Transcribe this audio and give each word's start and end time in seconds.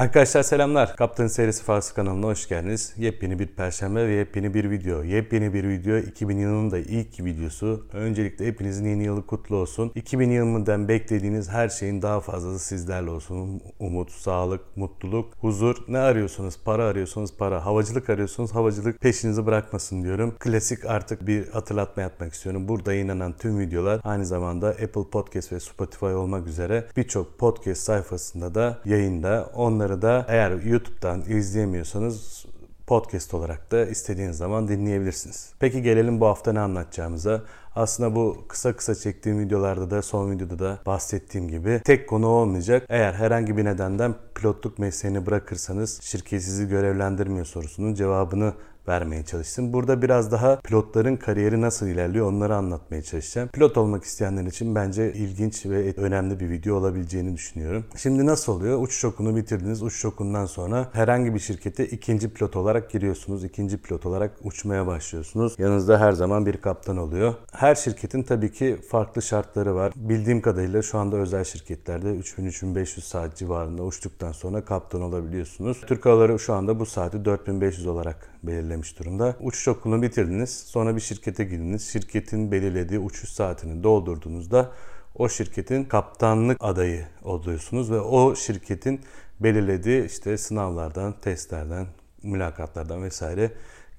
Arkadaşlar 0.00 0.42
selamlar. 0.42 0.96
Kaptan 0.96 1.26
Serisi 1.26 1.64
Farsı 1.64 1.94
kanalına 1.94 2.26
hoş 2.26 2.48
geldiniz. 2.48 2.94
Yepyeni 2.96 3.38
bir 3.38 3.46
perşembe 3.46 4.08
ve 4.08 4.12
yepyeni 4.12 4.54
bir 4.54 4.70
video. 4.70 5.02
Yepyeni 5.02 5.54
bir 5.54 5.68
video 5.68 5.96
2000 5.96 6.38
yılının 6.38 6.70
da 6.70 6.78
ilk 6.78 7.24
videosu. 7.24 7.86
Öncelikle 7.92 8.46
hepinizin 8.46 8.88
yeni 8.88 9.04
yılı 9.04 9.26
kutlu 9.26 9.56
olsun. 9.56 9.92
2000 9.94 10.30
yılından 10.30 10.88
beklediğiniz 10.88 11.48
her 11.48 11.68
şeyin 11.68 12.02
daha 12.02 12.20
fazlası 12.20 12.64
sizlerle 12.66 13.10
olsun. 13.10 13.60
Umut, 13.78 14.12
sağlık, 14.12 14.76
mutluluk, 14.76 15.34
huzur. 15.40 15.76
Ne 15.88 15.98
arıyorsunuz? 15.98 16.60
Para 16.64 16.84
arıyorsunuz 16.84 17.36
para. 17.38 17.66
Havacılık 17.66 18.10
arıyorsunuz 18.10 18.54
havacılık 18.54 19.00
peşinizi 19.00 19.46
bırakmasın 19.46 20.02
diyorum. 20.02 20.34
Klasik 20.38 20.84
artık 20.84 21.26
bir 21.26 21.48
hatırlatma 21.48 22.02
yapmak 22.02 22.32
istiyorum. 22.32 22.68
Burada 22.68 22.94
inanan 22.94 23.32
tüm 23.32 23.58
videolar 23.58 24.00
aynı 24.04 24.26
zamanda 24.26 24.68
Apple 24.68 25.10
Podcast 25.12 25.52
ve 25.52 25.60
Spotify 25.60 26.06
olmak 26.06 26.46
üzere 26.46 26.86
birçok 26.96 27.38
podcast 27.38 27.82
sayfasında 27.82 28.54
da 28.54 28.78
yayında. 28.84 29.50
Onları 29.54 29.89
Bunları 29.90 30.02
da 30.02 30.26
eğer 30.28 30.50
YouTube'dan 30.50 31.20
izleyemiyorsanız 31.20 32.46
podcast 32.86 33.34
olarak 33.34 33.72
da 33.72 33.86
istediğiniz 33.86 34.36
zaman 34.36 34.68
dinleyebilirsiniz. 34.68 35.52
Peki 35.58 35.82
gelelim 35.82 36.20
bu 36.20 36.26
hafta 36.26 36.52
ne 36.52 36.60
anlatacağımıza. 36.60 37.42
Aslında 37.74 38.16
bu 38.16 38.36
kısa 38.48 38.76
kısa 38.76 38.94
çektiğim 38.94 39.40
videolarda 39.40 39.90
da 39.90 40.02
son 40.02 40.30
videoda 40.30 40.58
da 40.58 40.78
bahsettiğim 40.86 41.48
gibi 41.48 41.80
tek 41.84 42.08
konu 42.08 42.26
olmayacak. 42.26 42.86
Eğer 42.88 43.12
herhangi 43.12 43.56
bir 43.56 43.64
nedenden 43.64 44.14
pilotluk 44.34 44.78
mesleğini 44.78 45.26
bırakırsanız 45.26 46.02
şirket 46.02 46.42
sizi 46.42 46.68
görevlendirmiyor 46.68 47.46
sorusunun 47.46 47.94
cevabını 47.94 48.52
vermeye 48.90 49.24
çalıştım. 49.24 49.72
Burada 49.72 50.02
biraz 50.02 50.32
daha 50.32 50.60
pilotların 50.60 51.16
kariyeri 51.16 51.60
nasıl 51.60 51.86
ilerliyor 51.86 52.26
onları 52.26 52.56
anlatmaya 52.56 53.02
çalışacağım. 53.02 53.48
Pilot 53.48 53.76
olmak 53.76 54.04
isteyenler 54.04 54.44
için 54.44 54.74
bence 54.74 55.12
ilginç 55.12 55.66
ve 55.66 55.94
önemli 55.96 56.40
bir 56.40 56.50
video 56.50 56.76
olabileceğini 56.76 57.34
düşünüyorum. 57.34 57.84
Şimdi 57.96 58.26
nasıl 58.26 58.52
oluyor? 58.52 58.82
Uçuş 58.82 59.04
okunu 59.04 59.36
bitirdiniz. 59.36 59.82
Uçuş 59.82 60.04
okundan 60.04 60.46
sonra 60.46 60.88
herhangi 60.92 61.34
bir 61.34 61.38
şirkete 61.38 61.86
ikinci 61.86 62.32
pilot 62.32 62.56
olarak 62.56 62.90
giriyorsunuz. 62.90 63.44
İkinci 63.44 63.78
pilot 63.78 64.06
olarak 64.06 64.30
uçmaya 64.42 64.86
başlıyorsunuz. 64.86 65.54
Yanınızda 65.58 66.00
her 66.00 66.12
zaman 66.12 66.46
bir 66.46 66.56
kaptan 66.56 66.96
oluyor. 66.96 67.34
Her 67.52 67.74
şirketin 67.74 68.22
tabii 68.22 68.52
ki 68.52 68.76
farklı 68.90 69.22
şartları 69.22 69.74
var. 69.74 69.92
Bildiğim 69.96 70.40
kadarıyla 70.40 70.82
şu 70.82 70.98
anda 70.98 71.16
özel 71.16 71.44
şirketlerde 71.44 72.08
3000-3500 72.08 73.00
saat 73.00 73.36
civarında 73.36 73.82
uçtuktan 73.82 74.32
sonra 74.32 74.64
kaptan 74.64 75.02
olabiliyorsunuz. 75.02 75.80
Türk 75.86 76.06
Havaları 76.06 76.38
şu 76.38 76.54
anda 76.54 76.80
bu 76.80 76.86
saati 76.86 77.24
4500 77.24 77.86
olarak 77.86 78.30
belirlemiş 78.42 78.98
durumda. 78.98 79.36
Uçuş 79.40 79.68
okulunu 79.68 80.02
bitirdiniz. 80.02 80.50
Sonra 80.50 80.96
bir 80.96 81.00
şirkete 81.00 81.44
girdiniz. 81.44 81.88
Şirketin 81.92 82.52
belirlediği 82.52 83.00
uçuş 83.00 83.30
saatini 83.30 83.82
doldurduğunuzda 83.82 84.72
o 85.14 85.28
şirketin 85.28 85.84
kaptanlık 85.84 86.56
adayı 86.60 87.06
oluyorsunuz 87.22 87.90
ve 87.90 88.00
o 88.00 88.36
şirketin 88.36 89.00
belirlediği 89.40 90.04
işte 90.06 90.38
sınavlardan, 90.38 91.14
testlerden, 91.20 91.86
mülakatlardan 92.22 93.02
vesaire 93.02 93.50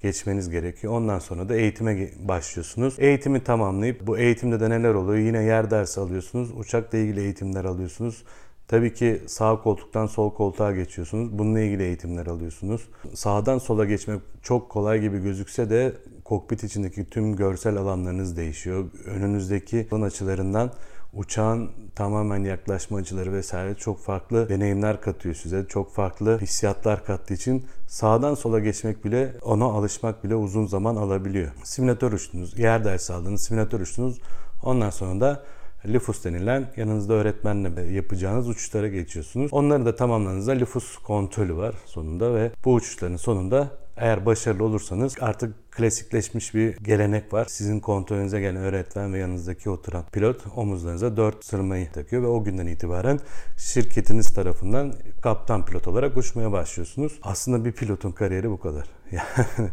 geçmeniz 0.02 0.50
gerekiyor. 0.50 0.92
Ondan 0.92 1.18
sonra 1.18 1.48
da 1.48 1.56
eğitime 1.56 2.08
başlıyorsunuz. 2.18 2.94
Eğitimi 2.98 3.44
tamamlayıp 3.44 4.06
bu 4.06 4.18
eğitimde 4.18 4.60
de 4.60 4.70
neler 4.70 4.94
oluyor? 4.94 5.18
Yine 5.18 5.42
yer 5.42 5.70
dersi 5.70 6.00
alıyorsunuz. 6.00 6.50
Uçakla 6.56 6.98
ilgili 6.98 7.20
eğitimler 7.20 7.64
alıyorsunuz. 7.64 8.24
Tabii 8.72 8.94
ki 8.94 9.22
sağ 9.26 9.62
koltuktan 9.62 10.06
sol 10.06 10.30
koltuğa 10.34 10.72
geçiyorsunuz. 10.72 11.38
Bununla 11.38 11.60
ilgili 11.60 11.82
eğitimler 11.82 12.26
alıyorsunuz. 12.26 12.88
Sağdan 13.14 13.58
sola 13.58 13.84
geçmek 13.84 14.20
çok 14.42 14.70
kolay 14.70 15.00
gibi 15.00 15.18
gözükse 15.18 15.70
de 15.70 15.92
kokpit 16.24 16.64
içindeki 16.64 17.04
tüm 17.04 17.36
görsel 17.36 17.76
alanlarınız 17.76 18.36
değişiyor. 18.36 18.84
Önünüzdeki 19.06 19.88
alan 19.90 20.02
açılarından 20.02 20.70
uçağın 21.12 21.70
tamamen 21.94 22.44
yaklaşma 22.44 22.98
açıları 22.98 23.32
vesaire 23.32 23.74
çok 23.74 24.00
farklı 24.00 24.48
deneyimler 24.48 25.00
katıyor 25.00 25.34
size. 25.34 25.66
Çok 25.68 25.94
farklı 25.94 26.38
hissiyatlar 26.38 27.04
kattığı 27.04 27.34
için 27.34 27.66
sağdan 27.86 28.34
sola 28.34 28.60
geçmek 28.60 29.04
bile 29.04 29.34
ona 29.42 29.64
alışmak 29.64 30.24
bile 30.24 30.34
uzun 30.34 30.66
zaman 30.66 30.96
alabiliyor. 30.96 31.52
Simülatör 31.64 32.12
uçtunuz, 32.12 32.58
yer 32.58 32.84
dersi 32.84 33.12
aldınız, 33.12 33.42
simülatör 33.42 33.80
uçtunuz. 33.80 34.20
Ondan 34.62 34.90
sonra 34.90 35.20
da 35.20 35.42
LIFUS 35.86 36.24
denilen 36.24 36.66
yanınızda 36.76 37.14
öğretmenle 37.14 37.82
yapacağınız 37.82 38.48
uçuşlara 38.48 38.88
geçiyorsunuz. 38.88 39.52
Onları 39.52 39.86
da 39.86 39.96
tamamladığınızda 39.96 40.52
LIFUS 40.52 40.96
kontrolü 40.96 41.56
var 41.56 41.74
sonunda 41.86 42.34
ve 42.34 42.50
bu 42.64 42.74
uçuşların 42.74 43.16
sonunda 43.16 43.70
eğer 43.96 44.26
başarılı 44.26 44.64
olursanız 44.64 45.14
artık 45.20 45.72
klasikleşmiş 45.72 46.54
bir 46.54 46.76
gelenek 46.76 47.32
var. 47.32 47.46
Sizin 47.48 47.80
kontrolünüze 47.80 48.40
gelen 48.40 48.56
öğretmen 48.56 49.12
ve 49.12 49.18
yanınızdaki 49.18 49.70
oturan 49.70 50.04
pilot 50.12 50.44
omuzlarınıza 50.56 51.16
dört 51.16 51.44
sırmayı 51.44 51.92
takıyor 51.92 52.22
ve 52.22 52.26
o 52.26 52.44
günden 52.44 52.66
itibaren 52.66 53.20
şirketiniz 53.56 54.34
tarafından 54.34 54.94
kaptan 55.22 55.64
pilot 55.64 55.88
olarak 55.88 56.16
uçmaya 56.16 56.52
başlıyorsunuz. 56.52 57.18
Aslında 57.22 57.64
bir 57.64 57.72
pilotun 57.72 58.12
kariyeri 58.12 58.50
bu 58.50 58.60
kadar. 58.60 58.88
Yani 59.12 59.70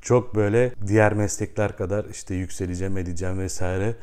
çok 0.00 0.34
böyle 0.34 0.72
diğer 0.86 1.14
meslekler 1.14 1.76
kadar 1.76 2.04
işte 2.04 2.34
yükseleceğim, 2.34 2.98
edeceğim 2.98 3.38
vesaire 3.38 3.94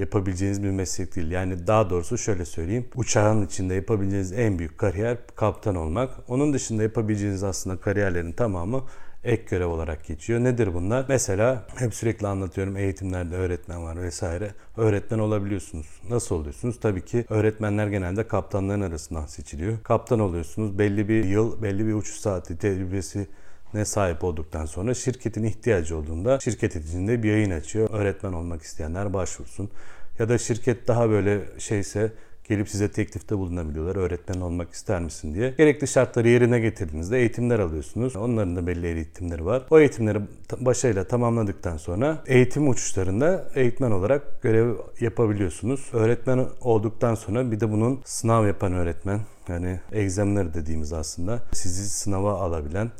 yapabileceğiniz 0.00 0.62
bir 0.62 0.70
meslek 0.70 1.16
değil. 1.16 1.30
Yani 1.30 1.66
daha 1.66 1.90
doğrusu 1.90 2.18
şöyle 2.18 2.44
söyleyeyim. 2.44 2.88
Uçağın 2.94 3.46
içinde 3.46 3.74
yapabileceğiniz 3.74 4.32
en 4.32 4.58
büyük 4.58 4.78
kariyer 4.78 5.18
kaptan 5.36 5.74
olmak. 5.74 6.10
Onun 6.28 6.52
dışında 6.52 6.82
yapabileceğiniz 6.82 7.42
aslında 7.42 7.80
kariyerlerin 7.80 8.32
tamamı 8.32 8.82
ek 9.24 9.42
görev 9.50 9.66
olarak 9.66 10.06
geçiyor. 10.06 10.40
Nedir 10.40 10.74
bunlar? 10.74 11.04
Mesela 11.08 11.66
hep 11.76 11.94
sürekli 11.94 12.26
anlatıyorum 12.26 12.76
eğitimlerde 12.76 13.36
öğretmen 13.36 13.84
var 13.84 14.02
vesaire. 14.02 14.50
Öğretmen 14.76 15.18
olabiliyorsunuz. 15.18 15.86
Nasıl 16.10 16.34
oluyorsunuz? 16.34 16.80
Tabii 16.80 17.04
ki 17.04 17.24
öğretmenler 17.28 17.86
genelde 17.86 18.28
kaptanların 18.28 18.80
arasından 18.80 19.26
seçiliyor. 19.26 19.82
Kaptan 19.82 20.20
oluyorsunuz. 20.20 20.78
Belli 20.78 21.08
bir 21.08 21.24
yıl, 21.24 21.62
belli 21.62 21.86
bir 21.86 21.92
uçuş 21.92 22.16
saati 22.16 22.58
tecrübesi 22.58 23.26
ne 23.74 23.84
sahip 23.84 24.24
olduktan 24.24 24.66
sonra 24.66 24.94
şirketin 24.94 25.44
ihtiyacı 25.44 25.96
olduğunda 25.96 26.40
şirket 26.40 26.76
içinde 26.76 27.22
bir 27.22 27.30
yayın 27.30 27.50
açıyor. 27.50 27.88
Öğretmen 27.92 28.32
olmak 28.32 28.62
isteyenler 28.62 29.12
başvursun. 29.12 29.70
Ya 30.18 30.28
da 30.28 30.38
şirket 30.38 30.88
daha 30.88 31.10
böyle 31.10 31.40
şeyse 31.58 32.12
gelip 32.50 32.68
size 32.68 32.90
teklifte 32.90 33.38
bulunabiliyorlar. 33.38 33.96
Öğretmen 33.96 34.40
olmak 34.40 34.72
ister 34.72 35.00
misin 35.00 35.34
diye. 35.34 35.54
Gerekli 35.58 35.88
şartları 35.88 36.28
yerine 36.28 36.60
getirdiğinizde 36.60 37.18
eğitimler 37.18 37.58
alıyorsunuz. 37.58 38.16
Onların 38.16 38.56
da 38.56 38.66
belli 38.66 38.86
eğitimleri 38.86 39.44
var. 39.46 39.62
O 39.70 39.80
eğitimleri 39.80 40.20
başarıyla 40.60 41.04
tamamladıktan 41.04 41.76
sonra 41.76 42.22
eğitim 42.26 42.68
uçuşlarında 42.68 43.44
eğitmen 43.54 43.90
olarak 43.90 44.42
görev 44.42 44.74
yapabiliyorsunuz. 45.00 45.90
Öğretmen 45.92 46.46
olduktan 46.60 47.14
sonra 47.14 47.50
bir 47.50 47.60
de 47.60 47.72
bunun 47.72 48.00
sınav 48.04 48.46
yapan 48.46 48.72
öğretmen 48.72 49.20
yani 49.48 49.80
examiner 49.92 50.54
dediğimiz 50.54 50.92
aslında 50.92 51.38
sizi 51.52 51.88
sınava 51.88 52.32
alabilen 52.32 52.90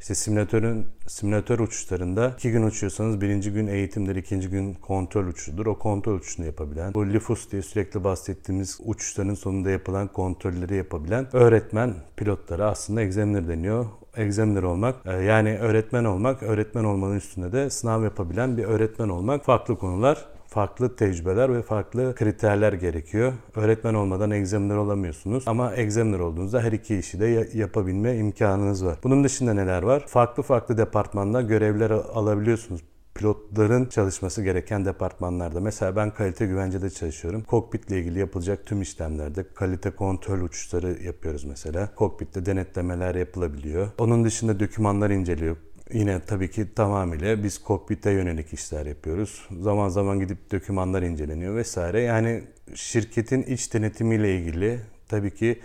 işte 0.00 0.14
simülatörün 0.14 0.86
simülatör 1.06 1.58
uçuşlarında 1.58 2.28
iki 2.28 2.50
gün 2.50 2.62
uçuyorsanız 2.62 3.20
birinci 3.20 3.52
gün 3.52 3.66
eğitimdir, 3.66 4.16
ikinci 4.16 4.48
gün 4.48 4.74
kontrol 4.74 5.26
uçuşudur. 5.26 5.66
O 5.66 5.78
kontrol 5.78 6.14
uçuşunu 6.14 6.46
yapabilen, 6.46 6.94
bu 6.94 7.06
LIFUS 7.06 7.50
diye 7.50 7.62
sürekli 7.62 8.04
bahsettiğimiz 8.04 8.80
uçuşların 8.84 9.34
sonunda 9.34 9.70
yapılan 9.70 10.08
kontrolleri 10.08 10.76
yapabilen 10.76 11.36
öğretmen 11.36 11.94
pilotlara 12.16 12.70
aslında 12.70 13.02
examiner 13.02 13.48
deniyor 13.48 13.86
examiner 14.16 14.62
olmak 14.62 14.96
e, 15.06 15.12
yani 15.12 15.58
öğretmen 15.58 16.04
olmak, 16.04 16.42
öğretmen 16.42 16.84
olmanın 16.84 17.16
üstünde 17.16 17.52
de 17.52 17.70
sınav 17.70 18.04
yapabilen 18.04 18.56
bir 18.56 18.64
öğretmen 18.64 19.08
olmak 19.08 19.44
farklı 19.44 19.78
konular 19.78 20.24
farklı 20.48 20.96
tecrübeler 20.96 21.54
ve 21.54 21.62
farklı 21.62 22.14
kriterler 22.14 22.72
gerekiyor. 22.72 23.32
Öğretmen 23.54 23.94
olmadan 23.94 24.30
examiner 24.30 24.76
olamıyorsunuz 24.76 25.44
ama 25.46 25.74
examiner 25.74 26.18
olduğunuzda 26.18 26.60
her 26.60 26.72
iki 26.72 26.96
işi 26.98 27.20
de 27.20 27.48
yapabilme 27.54 28.16
imkanınız 28.16 28.84
var. 28.84 28.98
Bunun 29.04 29.24
dışında 29.24 29.54
neler 29.54 29.82
var? 29.82 30.04
Farklı 30.06 30.42
farklı 30.42 30.78
departmanda 30.78 31.42
görevler 31.42 31.90
alabiliyorsunuz 31.90 32.80
pilotların 33.18 33.86
çalışması 33.86 34.42
gereken 34.42 34.84
departmanlarda. 34.84 35.60
Mesela 35.60 35.96
ben 35.96 36.10
kalite 36.10 36.46
güvencede 36.46 36.90
çalışıyorum. 36.90 37.42
Kokpitle 37.42 37.98
ilgili 37.98 38.18
yapılacak 38.18 38.66
tüm 38.66 38.82
işlemlerde 38.82 39.44
kalite 39.54 39.90
kontrol 39.90 40.40
uçuşları 40.40 41.02
yapıyoruz 41.02 41.44
mesela. 41.44 41.94
Kokpitte 41.94 42.46
denetlemeler 42.46 43.14
yapılabiliyor. 43.14 43.88
Onun 43.98 44.24
dışında 44.24 44.60
dokümanlar 44.60 45.10
inceliyor 45.10 45.56
Yine 45.92 46.20
tabii 46.26 46.50
ki 46.50 46.74
tamamıyla 46.74 47.42
biz 47.42 47.58
kokpite 47.58 48.10
yönelik 48.10 48.52
işler 48.54 48.86
yapıyoruz. 48.86 49.48
Zaman 49.60 49.88
zaman 49.88 50.20
gidip 50.20 50.52
dokümanlar 50.52 51.02
inceleniyor 51.02 51.56
vesaire. 51.56 52.00
Yani 52.00 52.44
şirketin 52.74 53.42
iç 53.42 53.74
denetimiyle 53.74 54.38
ilgili 54.38 54.80
tabii 55.08 55.34
ki 55.34 55.60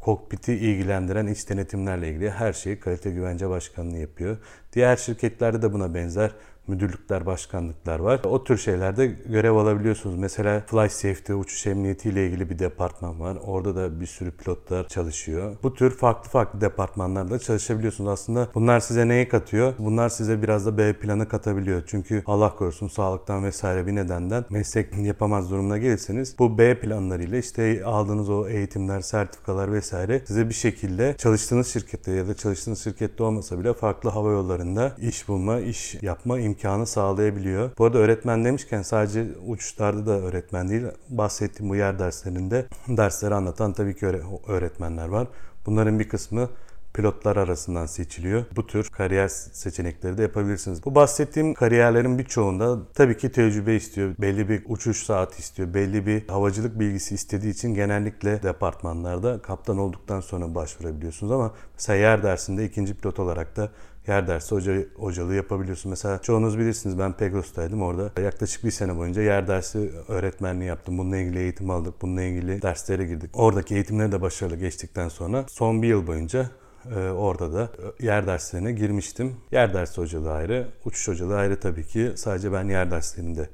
kokpiti 0.00 0.52
ilgilendiren 0.54 1.26
iç 1.26 1.48
denetimlerle 1.50 2.08
ilgili 2.08 2.30
her 2.30 2.52
şeyi 2.52 2.80
kalite 2.80 3.10
güvence 3.10 3.48
başkanlığı 3.48 3.98
yapıyor. 3.98 4.36
Diğer 4.78 4.96
şirketlerde 4.96 5.62
de 5.62 5.72
buna 5.72 5.94
benzer 5.94 6.30
müdürlükler, 6.68 7.26
başkanlıklar 7.26 7.98
var. 7.98 8.20
O 8.24 8.44
tür 8.44 8.56
şeylerde 8.56 9.06
görev 9.06 9.52
alabiliyorsunuz. 9.52 10.16
Mesela 10.16 10.62
Fly 10.66 10.88
Safety, 10.88 11.32
uçuş 11.32 11.66
emniyeti 11.66 12.08
ile 12.08 12.26
ilgili 12.26 12.50
bir 12.50 12.58
departman 12.58 13.20
var. 13.20 13.38
Orada 13.46 13.76
da 13.76 14.00
bir 14.00 14.06
sürü 14.06 14.30
pilotlar 14.30 14.88
çalışıyor. 14.88 15.56
Bu 15.62 15.74
tür 15.74 15.90
farklı 15.90 16.30
farklı 16.30 16.60
departmanlarda 16.60 17.38
çalışabiliyorsunuz. 17.38 18.10
Aslında 18.10 18.48
bunlar 18.54 18.80
size 18.80 19.08
neyi 19.08 19.28
katıyor? 19.28 19.74
Bunlar 19.78 20.08
size 20.08 20.42
biraz 20.42 20.66
da 20.66 20.78
B 20.78 20.92
planı 20.92 21.28
katabiliyor. 21.28 21.82
Çünkü 21.86 22.22
Allah 22.26 22.56
korusun 22.56 22.88
sağlıktan 22.88 23.44
vesaire 23.44 23.86
bir 23.86 23.94
nedenden 23.94 24.44
meslek 24.50 24.98
yapamaz 24.98 25.50
durumuna 25.50 25.78
gelirseniz 25.78 26.38
bu 26.38 26.58
B 26.58 26.80
planlarıyla 26.80 27.38
işte 27.38 27.84
aldığınız 27.84 28.30
o 28.30 28.48
eğitimler, 28.48 29.00
sertifikalar 29.00 29.72
vesaire 29.72 30.22
size 30.26 30.48
bir 30.48 30.54
şekilde 30.54 31.14
çalıştığınız 31.18 31.68
şirkette 31.68 32.12
ya 32.12 32.28
da 32.28 32.34
çalıştığınız 32.34 32.84
şirkette 32.84 33.22
olmasa 33.22 33.58
bile 33.58 33.74
farklı 33.74 34.10
hava 34.10 34.30
yollarında 34.30 34.67
iş 35.00 35.28
bulma, 35.28 35.60
iş 35.60 36.02
yapma 36.02 36.38
imkanı 36.38 36.86
sağlayabiliyor. 36.86 37.70
Bu 37.78 37.84
arada 37.84 37.98
öğretmen 37.98 38.44
demişken 38.44 38.82
sadece 38.82 39.26
uçuşlarda 39.46 40.06
da 40.06 40.20
öğretmen 40.20 40.68
değil, 40.68 40.82
bahsettiğim 41.08 41.70
bu 41.70 41.76
yer 41.76 41.98
derslerinde 41.98 42.66
dersleri 42.88 43.34
anlatan 43.34 43.72
tabii 43.72 43.96
ki 43.96 44.06
öğretmenler 44.46 45.08
var. 45.08 45.28
Bunların 45.66 45.98
bir 45.98 46.08
kısmı 46.08 46.48
pilotlar 46.94 47.36
arasından 47.36 47.86
seçiliyor. 47.86 48.44
Bu 48.56 48.66
tür 48.66 48.88
kariyer 48.88 49.28
seçenekleri 49.28 50.18
de 50.18 50.22
yapabilirsiniz. 50.22 50.84
Bu 50.84 50.94
bahsettiğim 50.94 51.54
kariyerlerin 51.54 52.18
birçoğunda 52.18 52.78
tabii 52.94 53.16
ki 53.16 53.32
tecrübe 53.32 53.74
istiyor. 53.74 54.14
Belli 54.18 54.48
bir 54.48 54.62
uçuş 54.66 55.02
saati 55.02 55.38
istiyor. 55.38 55.74
Belli 55.74 56.06
bir 56.06 56.28
havacılık 56.28 56.80
bilgisi 56.80 57.14
istediği 57.14 57.52
için 57.52 57.74
genellikle 57.74 58.42
departmanlarda 58.42 59.42
kaptan 59.42 59.78
olduktan 59.78 60.20
sonra 60.20 60.54
başvurabiliyorsunuz 60.54 61.32
ama 61.32 61.54
mesela 61.74 61.96
yer 61.96 62.22
dersinde 62.22 62.64
ikinci 62.64 62.94
pilot 62.94 63.18
olarak 63.18 63.56
da 63.56 63.70
yer 64.08 64.26
dersi 64.26 64.54
hoca, 64.54 64.76
hocalığı 64.96 65.34
yapabiliyorsun. 65.34 65.90
Mesela 65.90 66.18
çoğunuz 66.22 66.58
bilirsiniz 66.58 66.98
ben 66.98 67.12
Pegasus'taydım 67.12 67.82
orada. 67.82 68.22
Yaklaşık 68.22 68.64
bir 68.64 68.70
sene 68.70 68.96
boyunca 68.96 69.22
yer 69.22 69.48
dersi 69.48 69.90
öğretmenliği 70.08 70.68
yaptım. 70.68 70.98
Bununla 70.98 71.16
ilgili 71.16 71.38
eğitim 71.38 71.70
aldık. 71.70 71.94
Bununla 72.02 72.22
ilgili 72.22 72.62
derslere 72.62 73.04
girdik. 73.04 73.30
Oradaki 73.32 73.74
eğitimleri 73.74 74.12
de 74.12 74.20
başarılı 74.20 74.56
geçtikten 74.56 75.08
sonra 75.08 75.44
son 75.48 75.82
bir 75.82 75.88
yıl 75.88 76.06
boyunca 76.06 76.50
e, 76.96 76.98
orada 77.10 77.52
da 77.52 77.68
yer 78.00 78.26
derslerine 78.26 78.72
girmiştim. 78.72 79.36
Yer 79.52 79.74
dersi 79.74 80.00
hocalığı 80.00 80.32
ayrı, 80.32 80.68
uçuş 80.84 81.08
hocalığı 81.08 81.36
ayrı 81.36 81.60
tabii 81.60 81.86
ki. 81.86 82.12
Sadece 82.16 82.52
ben 82.52 82.64
yer 82.68 82.90
derslerinde 82.90 83.48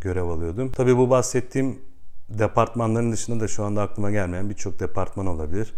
görev 0.00 0.24
alıyordum. 0.24 0.72
Tabii 0.72 0.96
bu 0.96 1.10
bahsettiğim 1.10 1.78
departmanların 2.28 3.12
dışında 3.12 3.40
da 3.40 3.48
şu 3.48 3.64
anda 3.64 3.82
aklıma 3.82 4.10
gelmeyen 4.10 4.50
birçok 4.50 4.80
departman 4.80 5.26
olabilir. 5.26 5.74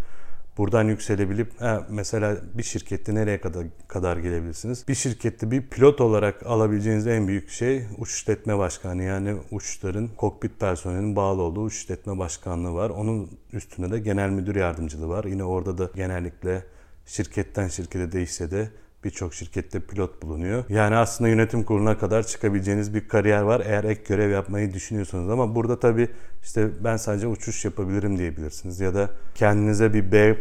Buradan 0.59 0.85
yükselebilip 0.85 1.61
he, 1.61 1.79
mesela 1.89 2.37
bir 2.55 2.63
şirkette 2.63 3.15
nereye 3.15 3.41
kadar 3.41 3.67
kadar 3.89 4.17
gelebilirsiniz? 4.17 4.89
Bir 4.89 4.95
şirkette 4.95 5.51
bir 5.51 5.63
pilot 5.63 6.01
olarak 6.01 6.47
alabileceğiniz 6.47 7.07
en 7.07 7.29
büyük 7.29 7.51
şey 7.51 7.85
uçuş 7.99 8.17
işletme 8.17 8.59
başkanı 8.59 9.03
yani 9.03 9.37
uçuşların 9.51 10.09
kokpit 10.17 10.61
personelinin 10.61 11.17
bağlı 11.17 11.43
olduğu 11.43 11.63
uçuş 11.63 11.79
işletme 11.79 12.19
başkanlığı 12.19 12.75
var. 12.75 12.91
Onun 12.91 13.31
üstünde 13.53 13.91
de 13.91 13.99
genel 13.99 14.31
müdür 14.31 14.57
yardımcılığı 14.57 15.09
var. 15.09 15.25
Yine 15.25 15.45
orada 15.45 15.79
da 15.79 15.91
genellikle 15.95 16.65
şirketten 17.07 17.69
şirkete 17.69 18.13
değişse 18.13 18.51
de 18.51 18.71
birçok 19.05 19.35
şirkette 19.35 19.81
pilot 19.81 20.23
bulunuyor. 20.23 20.65
Yani 20.69 20.97
aslında 20.97 21.31
yönetim 21.31 21.65
kuruluna 21.65 21.99
kadar 21.99 22.23
çıkabileceğiniz 22.23 22.95
bir 22.95 23.09
kariyer 23.09 23.43
var 23.43 23.63
eğer 23.67 23.85
ek 23.85 24.03
görev 24.09 24.31
yapmayı 24.31 24.75
düşünüyorsanız 24.75 25.31
ama 25.31 25.55
burada 25.55 25.81
tabii 25.81 26.09
işte 26.43 26.69
ben 26.85 26.97
sadece 26.97 27.27
uçuş 27.27 27.65
yapabilirim 27.65 28.19
diyebilirsiniz 28.19 28.81
ya 28.81 28.95
da 28.95 29.11
kendinize 29.35 29.95
bir 29.95 30.13
B 30.13 30.37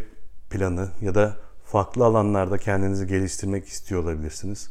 planı 0.50 0.90
ya 1.02 1.16
da 1.16 1.38
farklı 1.66 2.06
alanlarda 2.06 2.58
kendinizi 2.58 3.08
geliştirmek 3.08 3.68
istiyor 3.68 4.04
olabilirsiniz. 4.04 4.70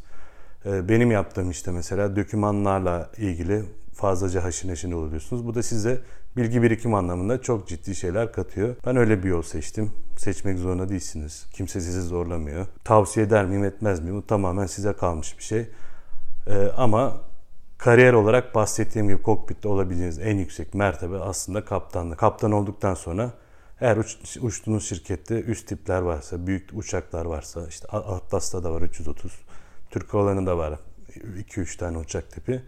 Ee, 0.65 0.89
benim 0.89 1.11
yaptığım 1.11 1.51
işte 1.51 1.71
mesela 1.71 2.15
dokümanlarla 2.15 3.09
ilgili 3.17 3.63
fazlaca 3.93 4.43
haşin 4.43 4.69
neşin 4.69 4.91
oluyorsunuz. 4.91 5.45
Bu 5.45 5.55
da 5.55 5.63
size 5.63 6.01
bilgi 6.37 6.61
birikim 6.61 6.93
anlamında 6.93 7.41
çok 7.41 7.67
ciddi 7.67 7.95
şeyler 7.95 8.31
katıyor. 8.31 8.75
Ben 8.85 8.95
öyle 8.95 9.23
bir 9.23 9.29
yol 9.29 9.41
seçtim. 9.41 9.91
Seçmek 10.17 10.57
zorunda 10.57 10.89
değilsiniz. 10.89 11.45
Kimse 11.53 11.81
sizi 11.81 12.01
zorlamıyor. 12.01 12.65
Tavsiye 12.83 13.25
eder 13.25 13.45
miyim 13.45 13.63
etmez 13.63 13.99
miyim? 13.99 14.15
Bu 14.15 14.27
tamamen 14.27 14.65
size 14.65 14.93
kalmış 14.93 15.37
bir 15.37 15.43
şey. 15.43 15.69
Ee, 16.47 16.67
ama 16.77 17.17
kariyer 17.77 18.13
olarak 18.13 18.55
bahsettiğim 18.55 19.07
gibi 19.07 19.21
kokpitte 19.21 19.67
olabileceğiniz 19.67 20.19
en 20.19 20.37
yüksek 20.37 20.73
mertebe 20.73 21.17
aslında 21.17 21.65
kaptanlık. 21.65 22.19
Kaptan 22.19 22.51
olduktan 22.51 22.93
sonra 22.93 23.31
eğer 23.81 23.97
uç, 23.97 24.37
uçtuğunuz 24.41 24.89
şirkette 24.89 25.41
üst 25.41 25.67
tipler 25.67 26.01
varsa, 26.01 26.47
büyük 26.47 26.69
uçaklar 26.73 27.25
varsa, 27.25 27.67
işte 27.67 27.87
Atlas'ta 27.87 28.63
da 28.63 28.71
var 28.71 28.81
330, 28.81 29.31
Türk 29.89 30.13
Hava 30.13 30.57
var 30.57 30.79
2-3 31.15 31.77
tane 31.77 31.97
uçak 31.97 32.31
tipi. 32.31 32.63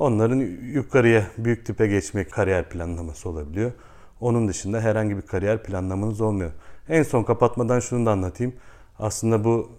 Onların 0.00 0.36
yukarıya 0.72 1.26
büyük 1.38 1.66
tipe 1.66 1.86
geçmek 1.86 2.32
kariyer 2.32 2.68
planlaması 2.68 3.28
olabiliyor. 3.28 3.72
Onun 4.20 4.48
dışında 4.48 4.80
herhangi 4.80 5.16
bir 5.16 5.22
kariyer 5.22 5.62
planlamanız 5.62 6.20
olmuyor. 6.20 6.50
En 6.88 7.02
son 7.02 7.22
kapatmadan 7.22 7.80
şunu 7.80 8.06
da 8.06 8.10
anlatayım. 8.10 8.54
Aslında 8.98 9.44
bu 9.44 9.70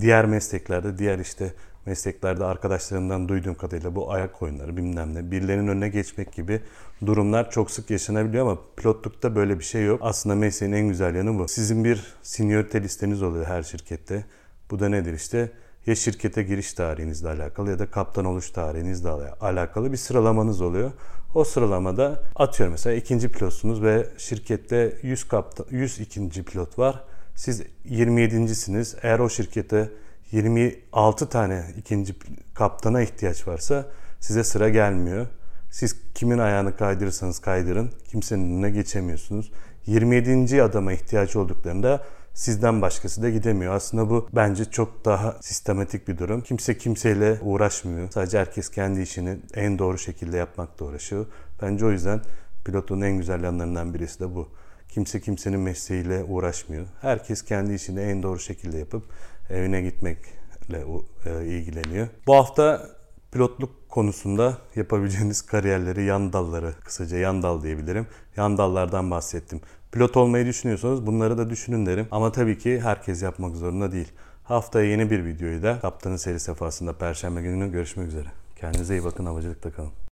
diğer 0.00 0.24
mesleklerde, 0.26 0.98
diğer 0.98 1.18
işte 1.18 1.52
mesleklerde 1.86 2.44
arkadaşlarımdan 2.44 3.28
duyduğum 3.28 3.54
kadarıyla 3.54 3.94
bu 3.94 4.12
ayak 4.12 4.42
oyunları 4.42 4.76
bilmem 4.76 5.14
ne, 5.14 5.30
birilerinin 5.30 5.68
önüne 5.68 5.88
geçmek 5.88 6.32
gibi 6.32 6.60
durumlar 7.06 7.50
çok 7.50 7.70
sık 7.70 7.90
yaşanabiliyor 7.90 8.46
ama 8.46 8.58
pilotlukta 8.76 9.34
böyle 9.34 9.58
bir 9.58 9.64
şey 9.64 9.84
yok. 9.84 10.00
Aslında 10.02 10.34
mesleğin 10.34 10.72
en 10.72 10.88
güzel 10.88 11.14
yanı 11.14 11.38
bu. 11.38 11.48
Sizin 11.48 11.84
bir 11.84 12.14
seniorite 12.22 12.82
listeniz 12.82 13.22
oluyor 13.22 13.46
her 13.46 13.62
şirkette. 13.62 14.24
Bu 14.70 14.80
da 14.80 14.88
nedir 14.88 15.12
işte? 15.12 15.52
Ya 15.86 15.94
şirkete 15.94 16.42
giriş 16.42 16.72
tarihinizle 16.72 17.28
alakalı 17.28 17.70
ya 17.70 17.78
da 17.78 17.90
kaptan 17.90 18.24
oluş 18.24 18.50
tarihinizle 18.50 19.10
alakalı 19.40 19.92
bir 19.92 19.96
sıralamanız 19.96 20.60
oluyor. 20.60 20.90
O 21.34 21.44
sıralamada 21.44 22.22
atıyorum 22.36 22.72
mesela 22.72 22.96
ikinci 22.96 23.28
pilotsunuz 23.28 23.82
ve 23.82 24.06
şirkette 24.18 24.98
100 25.02 25.24
kaptan 25.24 25.66
100 25.70 26.00
ikinci 26.00 26.42
pilot 26.42 26.78
var. 26.78 27.04
Siz 27.34 27.62
27.siniz. 27.90 28.96
Eğer 29.02 29.18
o 29.18 29.28
şirkete 29.28 29.90
26 30.32 31.28
tane 31.28 31.64
ikinci 31.78 32.14
kaptana 32.54 33.02
ihtiyaç 33.02 33.48
varsa 33.48 33.86
size 34.20 34.44
sıra 34.44 34.68
gelmiyor. 34.68 35.26
Siz 35.70 35.96
kimin 36.14 36.38
ayağını 36.38 36.76
kaydırırsanız 36.76 37.38
kaydırın 37.38 37.90
kimsenin 38.10 38.44
önüne 38.44 38.70
geçemiyorsunuz. 38.70 39.52
27. 39.86 40.62
adama 40.62 40.92
ihtiyaç 40.92 41.36
olduklarında 41.36 42.04
sizden 42.38 42.82
başkası 42.82 43.22
da 43.22 43.30
gidemiyor. 43.30 43.74
Aslında 43.74 44.10
bu 44.10 44.28
bence 44.32 44.64
çok 44.64 45.04
daha 45.04 45.36
sistematik 45.40 46.08
bir 46.08 46.18
durum. 46.18 46.40
Kimse 46.40 46.78
kimseyle 46.78 47.38
uğraşmıyor. 47.42 48.10
Sadece 48.10 48.38
herkes 48.38 48.70
kendi 48.70 49.02
işini 49.02 49.38
en 49.54 49.78
doğru 49.78 49.98
şekilde 49.98 50.36
yapmakla 50.36 50.86
uğraşıyor. 50.86 51.26
Bence 51.62 51.86
o 51.86 51.90
yüzden 51.90 52.20
pilotun 52.64 53.00
en 53.00 53.16
güzel 53.16 53.42
yanlarından 53.42 53.94
birisi 53.94 54.20
de 54.20 54.34
bu. 54.34 54.48
Kimse 54.88 55.20
kimsenin 55.20 55.60
mesleğiyle 55.60 56.24
uğraşmıyor. 56.24 56.86
Herkes 57.00 57.42
kendi 57.42 57.74
işini 57.74 58.00
en 58.00 58.22
doğru 58.22 58.38
şekilde 58.38 58.78
yapıp 58.78 59.04
evine 59.50 59.82
gitmekle 59.82 60.84
e, 61.26 61.46
ilgileniyor. 61.46 62.08
Bu 62.26 62.34
hafta 62.34 62.88
pilotluk 63.32 63.88
konusunda 63.88 64.58
yapabileceğiniz 64.76 65.42
kariyerleri, 65.42 66.04
yan 66.04 66.32
dalları, 66.32 66.74
kısaca 66.84 67.16
yan 67.16 67.42
dal 67.42 67.62
diyebilirim. 67.62 68.06
Yan 68.36 68.58
dallardan 68.58 69.10
bahsettim. 69.10 69.60
Pilot 69.92 70.16
olmayı 70.16 70.46
düşünüyorsanız 70.46 71.06
bunları 71.06 71.38
da 71.38 71.50
düşünün 71.50 71.86
derim. 71.86 72.08
Ama 72.10 72.32
tabii 72.32 72.58
ki 72.58 72.80
herkes 72.80 73.22
yapmak 73.22 73.56
zorunda 73.56 73.92
değil. 73.92 74.12
Haftaya 74.44 74.90
yeni 74.90 75.10
bir 75.10 75.24
videoyu 75.24 75.62
da 75.62 75.80
Kaptanın 75.80 76.16
seri 76.16 76.40
sefasında 76.40 76.92
Perşembe 76.92 77.42
günü 77.42 77.72
görüşmek 77.72 78.08
üzere. 78.08 78.28
Kendinize 78.56 78.94
iyi 78.98 79.04
bakın, 79.04 79.26
havacılıkta 79.26 79.70
kalın. 79.70 79.98